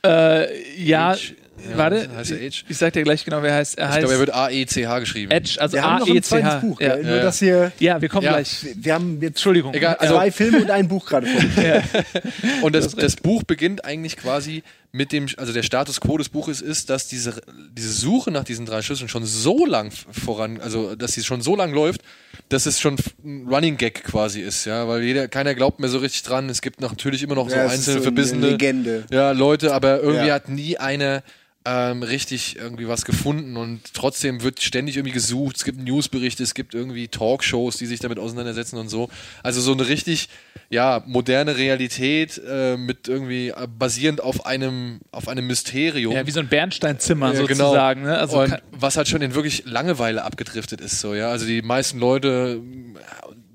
[0.06, 1.18] Äh, ja, H.
[1.58, 2.10] Ja, warte.
[2.16, 2.22] er?
[2.42, 3.78] Ich, ich sag dir gleich genau, wer er heißt.
[3.78, 5.32] Er Ich heißt glaube, er wird A-E-C-H geschrieben.
[5.32, 6.60] Edge, also Wir haben noch ein zweites A-E-C-H.
[6.60, 6.96] Buch, Ja.
[6.98, 7.22] Nur, Ja.
[7.24, 8.34] dass hier, ja, wir kommen Ja.
[8.34, 8.66] gleich.
[8.76, 9.74] wir haben jetzt Entschuldigung.
[9.74, 11.54] Egal, also- zwei Filme und ein Buch gerade vor uns.
[12.62, 16.62] Und das, das Buch beginnt eigentlich quasi mit dem, also der Status quo des Buches
[16.62, 17.42] ist, dass diese,
[17.74, 21.56] diese Suche nach diesen drei Schlüsseln schon so lang voran, also dass sie schon so
[21.56, 22.02] lang läuft,
[22.50, 25.98] dass es schon ein Running Gag quasi ist, ja, weil jeder, keiner glaubt mehr so
[25.98, 26.50] richtig dran.
[26.50, 29.04] Es gibt natürlich immer noch so Ja, es ist einzelne so eine verbissene Legende.
[29.12, 30.36] Ja, Leute, aber irgendwie Ja.
[30.36, 31.24] hat nie einer
[31.66, 35.58] ähm, richtig irgendwie was gefunden und trotzdem wird ständig irgendwie gesucht.
[35.58, 39.10] Es gibt Newsberichte, es gibt irgendwie Talkshows, die sich damit auseinandersetzen und so.
[39.42, 40.30] Also so eine richtig,
[40.70, 46.14] ja, moderne Realität äh, mit irgendwie äh, basierend auf einem, auf einem Mysterium.
[46.14, 47.66] Ja, wie so ein Bernsteinzimmer Ja, genau.
[47.66, 48.04] sozusagen.
[48.04, 48.16] Ne?
[48.16, 51.30] Also und was halt schon in wirklich Langeweile abgedriftet ist, so, ja.
[51.30, 52.62] Also die meisten Leute,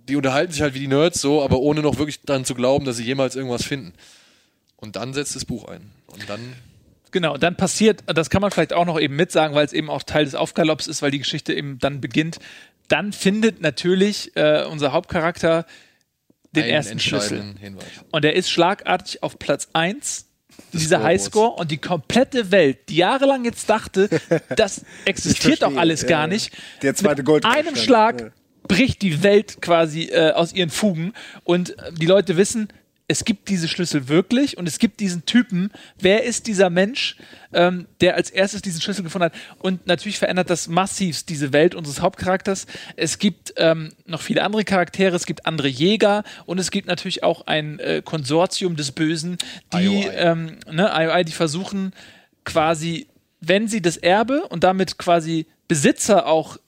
[0.09, 2.85] die unterhalten sich halt wie die Nerds so, aber ohne noch wirklich daran zu glauben,
[2.85, 3.93] dass sie jemals irgendwas finden.
[4.77, 5.93] Und dann setzt das Buch ein.
[6.09, 6.41] Und dann
[7.13, 10.03] Genau, dann passiert, das kann man vielleicht auch noch eben mitsagen, weil es eben auch
[10.03, 12.39] Teil des Aufgalopps ist, weil die Geschichte eben dann beginnt.
[12.89, 15.67] Dann findet natürlich äh, unser Hauptcharakter
[16.53, 17.55] den einen ersten Schlüssel.
[17.61, 17.85] Hinweis.
[18.11, 20.27] Und er ist schlagartig auf Platz 1
[20.73, 21.03] dieser.
[21.03, 24.09] Highscore und die komplette Welt, die jahrelang jetzt dachte,
[24.57, 26.53] das existiert doch alles ja, gar nicht.
[26.83, 28.29] Der zweite Mit Goldgutschein, einem Schlag ja.
[28.65, 31.13] bricht die Welt quasi äh, aus ihren Fugen
[31.45, 32.69] und äh, die Leute wissen,
[33.11, 35.73] es gibt diese Schlüssel wirklich und es gibt diesen Typen.
[35.99, 37.17] Wer ist dieser Mensch,
[37.53, 39.35] ähm, der als erstes diesen Schlüssel gefunden hat?
[39.59, 42.69] Und natürlich verändert das massivst diese Welt unseres Hauptcharakters.
[42.95, 47.25] Es gibt ähm, noch viele andere Charaktere, es gibt andere Jäger und es gibt natürlich
[47.25, 49.39] auch ein äh, Konsortium des Bösen,
[49.73, 50.11] die IOI.
[50.15, 51.93] ähm, ne, IOI, die versuchen
[52.45, 53.09] quasi,
[53.41, 56.59] wenn sie das Erbe und damit quasi Besitzer auch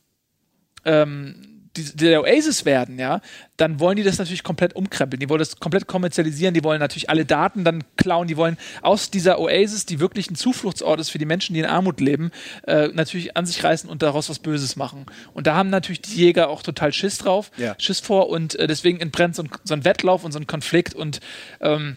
[0.85, 3.21] ähm, die, der Oasis werden, ja,
[3.57, 5.21] dann wollen die das natürlich komplett umkrempeln.
[5.21, 9.11] Die wollen das komplett kommerzialisieren, die wollen natürlich alle Daten dann klauen, die wollen aus
[9.11, 12.31] dieser Oasis, die wirklich ein Zufluchtsort ist für die Menschen, die in Armut leben,
[12.67, 15.07] äh, natürlich an sich reißen und daraus was Böses machen.
[15.35, 17.75] Und da haben natürlich die Jäger auch total Schiss drauf, Ja.
[17.79, 20.95] Schiss vor und äh, deswegen entbrennt so ein, so ein Wettlauf und so ein Konflikt
[20.95, 21.21] und
[21.61, 21.97] ähm,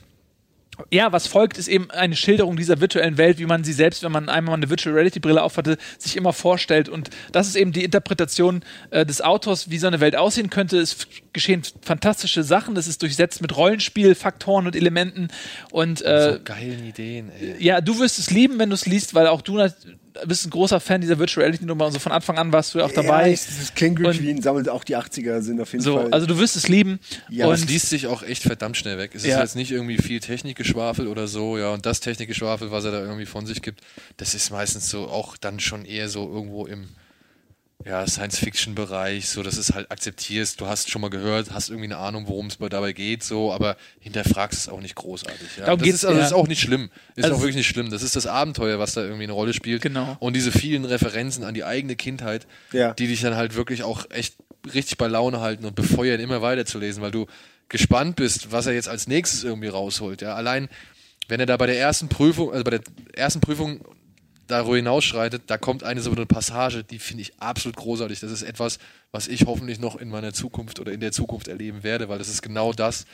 [0.91, 4.11] ja, was folgt, ist eben eine Schilderung dieser virtuellen Welt, wie man sie selbst, wenn
[4.11, 6.89] man einmal eine Virtual Reality Brille aufhatte, sich immer vorstellt.
[6.89, 10.77] Und das ist eben die Interpretation äh, des Autors, wie so eine Welt aussehen könnte.
[10.77, 12.75] Es geschehen fantastische Sachen.
[12.77, 15.29] Es ist durchsetzt mit Rollenspielfaktoren und Elementen.
[15.71, 17.55] Und äh, so geilen Ideen, ey.
[17.59, 19.57] ja, du wirst es lieben, wenn du es liest, weil auch du
[20.25, 22.79] bist ein großer Fan dieser Virtual Reality Nummer und so von Anfang an warst du
[22.79, 23.31] ja auch dabei.
[23.31, 23.37] Ja,
[23.75, 26.11] King Und- Green sammelt auch die 80er, sind auf jeden so, Fall.
[26.11, 26.99] also du wirst es lieben.
[27.29, 29.11] Ja, und Es liest sich auch echt verdammt schnell weg.
[29.13, 29.41] Es ist Ja.
[29.41, 31.73] jetzt nicht irgendwie viel Technikgeschwafel oder so, ja.
[31.73, 33.81] Und das Technikgeschwafel, was er da irgendwie von sich gibt,
[34.17, 36.87] das ist meistens so auch dann schon eher so irgendwo im
[37.85, 41.97] ja, Science-Fiction-Bereich, so dass es halt akzeptierst, du hast schon mal gehört, hast irgendwie eine
[41.97, 45.47] Ahnung, worum es bei- dabei geht, so, aber hinterfragst es auch nicht großartig.
[45.57, 45.65] Ja.
[45.65, 46.89] Darum Das geht's ist, also, das ist auch nicht schlimm.
[47.15, 47.91] Ist Also- auch wirklich nicht schlimm.
[47.91, 49.81] Das ist das Abenteuer, was da irgendwie eine Rolle spielt.
[49.83, 50.17] Genau.
[50.19, 52.93] Und diese vielen Referenzen an die eigene Kindheit, Ja.
[52.93, 54.35] die dich dann halt wirklich auch echt
[54.73, 57.27] richtig bei Laune halten und befeuern, immer weiterzulesen, weil du
[57.69, 60.21] gespannt bist, was er jetzt als nächstes irgendwie rausholt.
[60.21, 60.69] Ja, allein
[61.27, 62.81] wenn er da bei der ersten Prüfung, also bei der
[63.13, 63.81] ersten Prüfung
[64.47, 68.19] darüber hinausschreitet, da kommt eine so eine Passage, die finde ich absolut großartig.
[68.19, 68.79] Das ist etwas,
[69.11, 72.29] was ich hoffentlich noch in meiner Zukunft oder in der Zukunft erleben werde, weil das
[72.29, 73.05] ist genau das,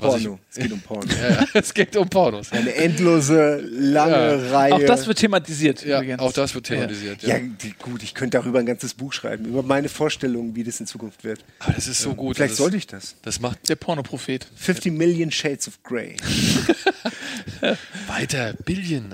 [0.00, 0.38] Porno.
[0.50, 1.04] Es geht um Porno.
[1.04, 1.16] ich.
[1.20, 2.52] Ja, ja, es geht um Pornos.
[2.52, 4.12] Eine endlose, lange
[4.46, 4.50] Ja.
[4.58, 4.74] Reihe.
[4.74, 6.20] auch das wird thematisiert Ja, übrigens.
[6.20, 7.22] auch das wird thematisiert.
[7.22, 7.42] ja, Ja.
[7.62, 10.86] die, gut, ich könnte darüber ein ganzes Buch schreiben, über meine Vorstellungen, wie das in
[10.86, 11.44] Zukunft wird.
[11.60, 12.36] Aber das ist so gut.
[12.36, 13.14] Vielleicht das, sollte ich das.
[13.22, 14.46] Das macht Der Pornoprophet.
[14.56, 16.16] 50 Million Shades of Grey.
[18.06, 19.12] Weiter, Billion.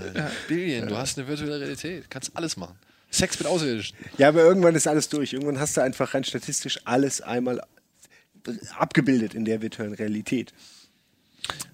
[0.49, 0.88] Billion.
[0.88, 2.75] Du hast eine virtuelle Realität, kannst alles machen.
[3.11, 3.96] Sex mit Außerirdischen.
[4.18, 5.33] Ja, aber irgendwann ist alles durch.
[5.33, 7.62] Irgendwann hast du einfach rein statistisch alles einmal
[8.79, 10.53] abgebildet in der virtuellen Realität.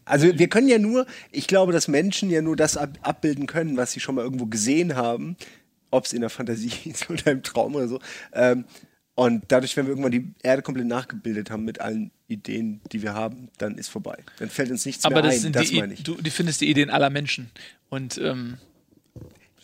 [0.05, 3.77] Also wir können ja nur, ich glaube, dass Menschen ja nur das ab abbilden können,
[3.77, 5.37] was sie schon mal irgendwo gesehen haben,
[5.91, 8.01] ob es in der Fantasie ist oder im Traum oder so.
[8.33, 8.65] Ähm,
[9.15, 13.13] und dadurch, wenn wir irgendwann die Erde komplett nachgebildet haben mit allen Ideen, die wir
[13.13, 14.17] haben, dann ist vorbei.
[14.39, 15.41] Dann fällt uns nichts Aber mehr das ein.
[15.41, 16.03] sind das die, meine ich.
[16.03, 17.51] du, du findest die Ideen aller Menschen.
[17.91, 18.57] Und ähm,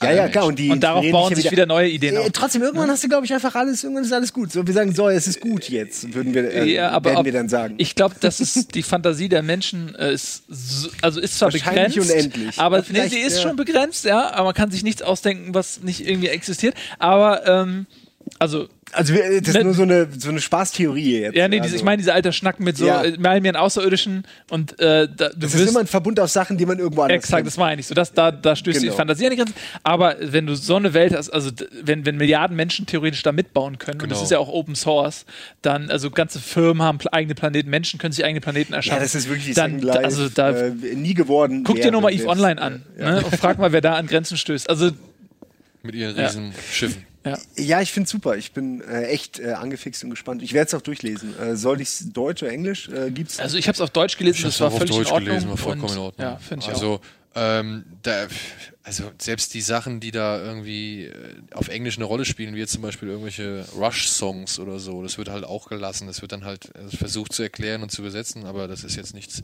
[0.02, 0.46] Ja, ja, klar.
[0.46, 2.30] Und, die Und darauf bauen sich ja sich wieder neue Ideen Äh, auf.
[2.32, 4.52] Trotzdem, irgendwann hast du, glaube ich, einfach alles, irgendwann ist alles gut.
[4.52, 7.24] So, wir sagen, so, es ist gut jetzt, würden wir, äh, ja, aber werden ob,
[7.24, 7.74] wir dann sagen.
[7.78, 11.98] ich glaube, das ist die Fantasie der Menschen äh, ist so, also ist zwar begrenzt,
[11.98, 12.58] unendlich.
[12.58, 13.42] aber Aber nee, sie ist ja.
[13.42, 16.74] schon begrenzt, ja, aber man kann sich nichts ausdenken, was nicht irgendwie existiert.
[16.98, 17.86] Aber ähm,
[18.38, 21.36] Also, Also wir, das ist Ne- nur so eine, so eine Spaßtheorie jetzt.
[21.36, 23.02] ja, nee, also, ich meine, diese alter Schnacken mit so, Ja.
[23.04, 26.32] äh, mal mir einen Außerirdischen und äh, da, du Das ist immer ein Verbund aus
[26.32, 27.46] Sachen, die man irgendwo anders Exakt, kennt.
[27.48, 27.94] das war eigentlich so.
[27.94, 28.96] Das, da, da stößt die Genau.
[28.96, 29.54] Fantasie an die Grenzen.
[29.82, 31.50] Aber wenn du so eine Welt hast, also
[31.82, 34.24] wenn, wenn Milliarden Menschen theoretisch da mitbauen können, und das Genau.
[34.24, 35.26] ist ja auch Open Source,
[35.60, 38.98] dann, also ganze Firmen haben eigene Planeten, Menschen können sich eigene Planeten erschaffen.
[38.98, 41.62] Ja, das ist wirklich dann, Life, also da, äh, nie geworden.
[41.64, 42.36] guck dir nochmal EVE selbst.
[42.36, 44.70] Online an ne, und frag mal, wer da an Grenzen stößt.
[44.70, 44.92] Also,
[45.82, 46.26] Mit ihren Ja.
[46.26, 47.04] riesen Schiffen.
[47.24, 47.38] Ja.
[47.56, 48.36] Ja, ich finde super.
[48.36, 50.42] Ich bin äh, echt äh, angefixt und gespannt.
[50.42, 51.38] Ich werde es auch durchlesen.
[51.38, 52.88] Äh, soll ich Deutsch oder Englisch?
[52.88, 53.38] Äh, gibt's?
[53.38, 55.12] Also ich habe es auf Deutsch gelesen, Ich das war auch auf völlig Deutsch in
[55.12, 55.28] Ordnung.
[55.28, 56.26] gelesen, war vollkommen und, in Ordnung.
[56.26, 56.74] Ja, finde ich auch.
[56.74, 57.00] also,
[57.34, 58.26] ähm, da,
[58.82, 61.12] also selbst die Sachen, die da irgendwie äh,
[61.52, 65.28] auf Englisch eine Rolle spielen, wie jetzt zum Beispiel irgendwelche Rush-Songs oder so, das wird
[65.28, 66.06] halt auch gelassen.
[66.06, 69.14] Das wird dann halt äh, versucht zu erklären und zu übersetzen, aber das ist jetzt
[69.14, 69.42] nichts.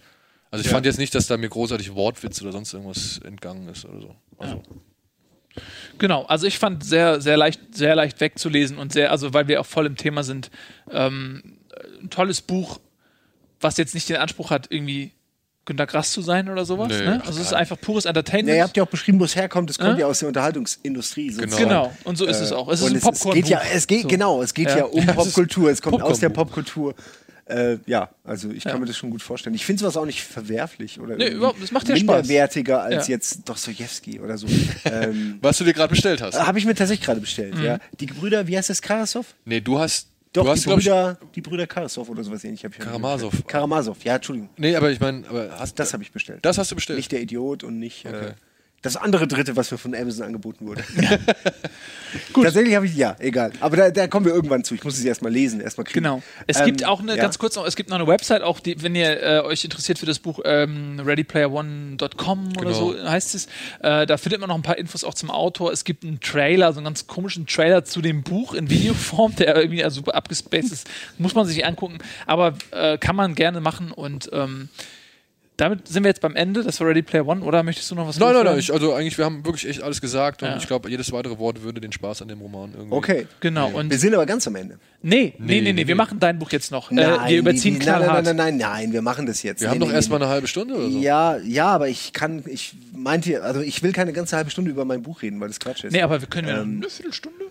[0.50, 0.72] Also ich Ja.
[0.72, 4.16] fand jetzt nicht, dass da mir großartig Wortwitz oder sonst irgendwas entgangen ist oder so.
[4.38, 4.62] Also,
[5.98, 9.60] Genau, also ich fand sehr, sehr leicht, sehr leicht wegzulesen und sehr, also weil wir
[9.60, 10.50] auch voll im Thema sind,
[10.90, 11.58] ähm,
[12.02, 12.80] ein tolles Buch,
[13.60, 15.12] was jetzt nicht den Anspruch hat, irgendwie
[15.66, 16.88] Günter Grass zu sein oder sowas.
[16.88, 17.22] Nee, ne?
[17.24, 18.48] Also es ist einfach pures Entertainment.
[18.50, 19.70] Ja, ihr habt ja auch beschrieben, wo es herkommt.
[19.70, 20.00] Es kommt Äh?
[20.02, 21.30] ja aus der Unterhaltungsindustrie.
[21.30, 21.62] sozusagen.
[21.64, 22.68] genau, und so ist es auch.
[22.68, 23.34] Es ist Und ein es, es Popcorn.
[23.36, 24.08] geht ja, es geht so.
[24.08, 24.84] genau, es geht ja, Ja.
[24.84, 25.70] um Popkultur.
[25.70, 26.28] Es kommt aus der.
[26.28, 26.94] Popkultur.
[27.46, 28.78] Äh, ja, also ich kann Ja.
[28.78, 29.54] mir das schon gut vorstellen.
[29.54, 32.00] Ich finde sowas auch nicht verwerflich oder Nee, überhaupt, das macht ja Spaß.
[32.22, 33.14] minderwertiger als Ja.
[33.14, 34.46] jetzt Dostoevsky oder so.
[34.86, 36.38] ähm, was du dir gerade bestellt hast.
[36.40, 37.54] Habe ich mir tatsächlich gerade bestellt.
[37.56, 37.64] Mhm.
[37.64, 39.34] Ja, die Brüder, wie heißt das, Karasov?
[39.44, 40.08] Nee, du hast.
[40.32, 42.64] Doch, du hast, die glaub ich, Brüder, die Brüder Karasov oder sowas ähnlich.
[42.64, 43.30] Hab ich Karamasow.
[43.30, 43.48] bestellt.
[43.48, 44.48] Karamasow, ja, Entschuldigung.
[44.56, 45.22] Nee, aber ich meine,
[45.76, 46.40] Das habe ich bestellt.
[46.42, 46.96] Das hast du bestellt.
[46.96, 48.32] Nicht der Idiot und nicht äh, Okay.
[48.84, 50.84] Das andere dritte, was mir von Amazon angeboten wurde.
[52.32, 52.44] Gut.
[52.44, 53.50] Tatsächlich habe ich, ja, egal.
[53.60, 54.74] Aber da, da kommen wir irgendwann zu.
[54.74, 56.04] Ich muss es erstmal lesen, erstmal kriegen.
[56.04, 56.22] Genau.
[56.46, 57.22] Es Ähm, gibt auch eine, ja.
[57.22, 59.98] ganz kurz noch, es gibt noch eine Website, auch die, wenn ihr äh, euch interessiert
[59.98, 62.72] für das Buch ähm, readyplayerone.com oder Genau.
[62.72, 63.46] so heißt es,
[63.82, 65.72] äh, da findet man noch ein paar Infos auch zum Autor.
[65.72, 69.56] Es gibt einen Trailer, so einen ganz komischen Trailer zu dem Buch in Videoform, der
[69.56, 70.88] irgendwie also super abgespaced ist.
[71.18, 74.68] Muss man sich angucken, aber äh, kann man gerne machen und ähm,
[75.56, 76.62] damit sind wir jetzt beim Ende.
[76.64, 78.52] Das war Ready Player One, oder möchtest du noch was Nein, nein, loswerden?
[78.52, 78.58] nein.
[78.60, 80.56] Ich, also eigentlich, wir haben wirklich echt alles gesagt und Ja.
[80.56, 82.94] ich glaube, jedes weitere Wort würde den Spaß an dem Roman irgendwie.
[82.94, 83.26] Okay.
[83.40, 83.68] Genau.
[83.70, 84.78] Und Wir sind aber ganz am Ende.
[85.02, 86.90] nee, nee, nee, nee, nee, wir machen dein Buch jetzt noch.
[86.90, 88.24] Nein, äh, wir überziehen die, nein, knallhart.
[88.24, 89.60] nein, nein, nein, nein, wir machen das jetzt.
[89.60, 90.18] Wir Nee, haben doch nee, erst nee.
[90.18, 90.98] mal eine halbe Stunde oder so.
[90.98, 94.84] Ja, ja, aber ich kann, ich meinte, also ich will keine ganze halbe Stunde über
[94.84, 95.92] mein Buch reden, weil das Quatsch ist.
[95.92, 97.44] Nee, aber wir können ja Ähm, eine Viertelstunde.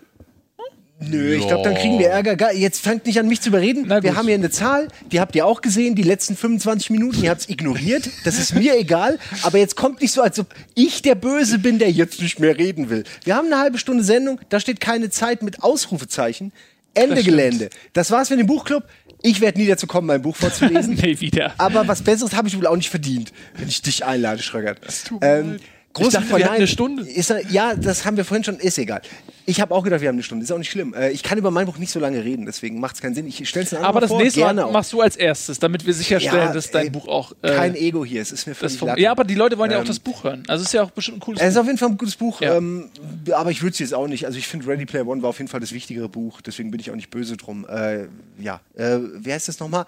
[1.10, 2.52] Nö, ich glaube, dann kriegen wir Ärger.
[2.54, 3.84] Jetzt fangt nicht an, mich zu überreden.
[3.86, 4.18] Na Wir gut.
[4.18, 7.42] haben hier eine Zahl, die habt ihr auch gesehen, die letzten 25 Minuten, ihr habt
[7.42, 8.08] es ignoriert.
[8.24, 9.18] Das ist mir egal.
[9.42, 12.56] Aber jetzt kommt nicht so, als ob ich der Böse bin, der jetzt nicht mehr
[12.58, 13.04] reden will.
[13.24, 16.52] Wir haben eine halbe Stunde Sendung, da steht keine Zeit mit Ausrufezeichen.
[16.94, 17.24] Ende Das.
[17.24, 17.70] Gelände.
[17.92, 18.84] Das war's für den Buchclub.
[19.22, 20.96] Ich werde nie dazu kommen, mein Buch vorzulesen.
[21.02, 21.54] Nee, wieder.
[21.58, 24.78] Aber was Besseres habe ich wohl auch nicht verdient, wenn ich dich einlade, Schröckert.
[25.08, 25.60] tut mir leid.
[25.94, 27.02] Große Ich dachte, wir hatten eine Stunde.
[27.08, 29.00] Ist, ja, das haben wir vorhin schon, ist egal.
[29.46, 30.94] Ich habe auch gedacht, wir haben eine Stunde, ist auch nicht schlimm.
[30.94, 33.26] Äh, ich kann über mein Buch nicht so lange reden, deswegen macht es keinen Sinn.
[33.26, 34.72] Ich stelle es Aber das vor, nächste Mal auch.
[34.72, 37.32] machst du als erstes, damit wir sicherstellen, Ja, dass dein ey, Buch auch.
[37.42, 39.00] Äh, Kein Ego hier, es ist mir völlig latte.
[39.00, 40.42] ja, aber die Leute wollen ja auch Ähm, das Buch hören.
[40.48, 41.60] Also es ist ja auch bestimmt ein cooles Es ist Buch.
[41.60, 42.56] auf jeden Fall ein gutes Buch, Ja.
[42.56, 42.88] ähm,
[43.32, 44.24] aber ich würde es jetzt auch nicht.
[44.26, 46.80] Also ich finde Ready Player One war auf jeden Fall das wichtigere Buch, deswegen bin
[46.80, 47.66] ich auch nicht böse drum.
[47.68, 48.06] Äh,
[48.40, 49.84] ja, äh, wer heißt das nochmal?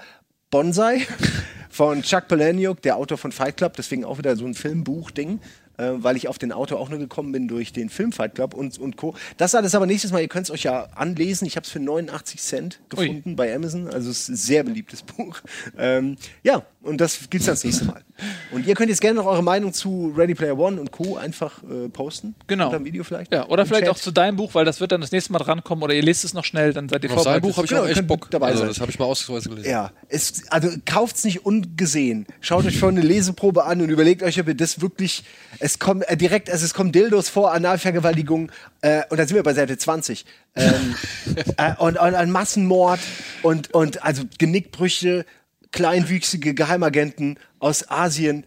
[0.51, 1.01] Bonsai
[1.71, 5.40] von Chuck Palahniuk, der Autor von Fight Club, deswegen auch wieder so ein Filmbuch-Ding.
[5.78, 8.54] Äh, weil ich auf den Autor auch nur gekommen bin durch den Film Fight Club
[8.54, 9.14] und, und Co.
[9.36, 11.46] Das alles aber nächstes Mal, ihr könnt es euch ja anlesen.
[11.46, 13.06] Ich habe es für 89 Cent Ui.
[13.06, 13.88] gefunden bei Amazon.
[13.88, 15.40] Also es ist ein sehr beliebtes Buch.
[15.76, 18.02] Ähm, ja, und das gibt's dann das nächste Mal.
[18.50, 21.16] Und ihr könnt jetzt gerne noch eure Meinung zu Ready Player One und Co.
[21.16, 22.35] einfach äh, posten.
[22.46, 22.66] Genau.
[22.66, 23.33] Unter dem Video vielleicht.
[23.33, 23.92] Ja, oder vielleicht Chat.
[23.94, 26.24] auch zu deinem Buch, weil das wird dann das nächste Mal drankommen oder ihr lest
[26.24, 27.42] es noch schnell, dann seid ihr Auf sein vorbereitet.
[27.42, 28.29] Buch habe ich Genau, auch echt Bock.
[28.31, 28.68] dabei also, sein.
[28.68, 29.70] das habe ich mal ausnahmsweise gelesen.
[29.70, 32.26] Ja, es, also kauft's nicht ungesehen.
[32.40, 35.24] Schaut euch vorhin eine Leseprobe an und überlegt euch, ob ihr das wirklich.
[35.59, 38.50] Es kommt äh, direkt, also es kommen Dildos vor, Analvergewaltigung,
[38.83, 40.24] äh, und da sind wir bei Seite 20.
[40.55, 40.94] Ähm,
[41.57, 43.00] äh, und, und ein Massenmord
[43.42, 45.24] und, und also Genickbrüche,
[45.72, 48.44] kleinwüchsige Geheimagenten aus Asien.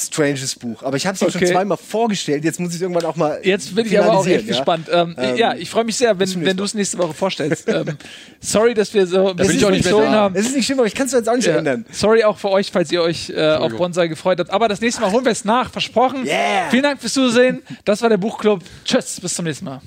[0.00, 0.84] Stranges Buch.
[0.84, 1.50] Aber ich habe es ja schon Okay.
[1.50, 2.44] zweimal vorgestellt.
[2.44, 3.40] Jetzt muss ich irgendwann auch mal.
[3.42, 4.88] Jetzt bin ich aber auch echt finalisieren, gespannt.
[4.92, 7.64] Ähm, Ähm, ja, ich freue mich sehr, wenn, wenn du es nächste Woche vorstellst.
[7.68, 7.96] ähm,
[8.38, 10.36] sorry, dass wir so ein bisschen auch nicht mehr gezogen haben.
[10.36, 11.56] Es ist nicht schlimm, aber ich kann es jetzt auch nicht Ja.
[11.56, 11.84] ändern.
[11.90, 14.50] Sorry auch für euch, falls ihr euch äh, auf Bonsai gefreut habt.
[14.50, 16.24] Aber das nächste Mal holen wir es nach, versprochen.
[16.24, 16.70] Yeah.
[16.70, 17.62] Vielen Dank fürs Zusehen.
[17.84, 18.62] Das war der Buchclub.
[18.84, 19.80] Tschüss, bis zum nächsten Mal.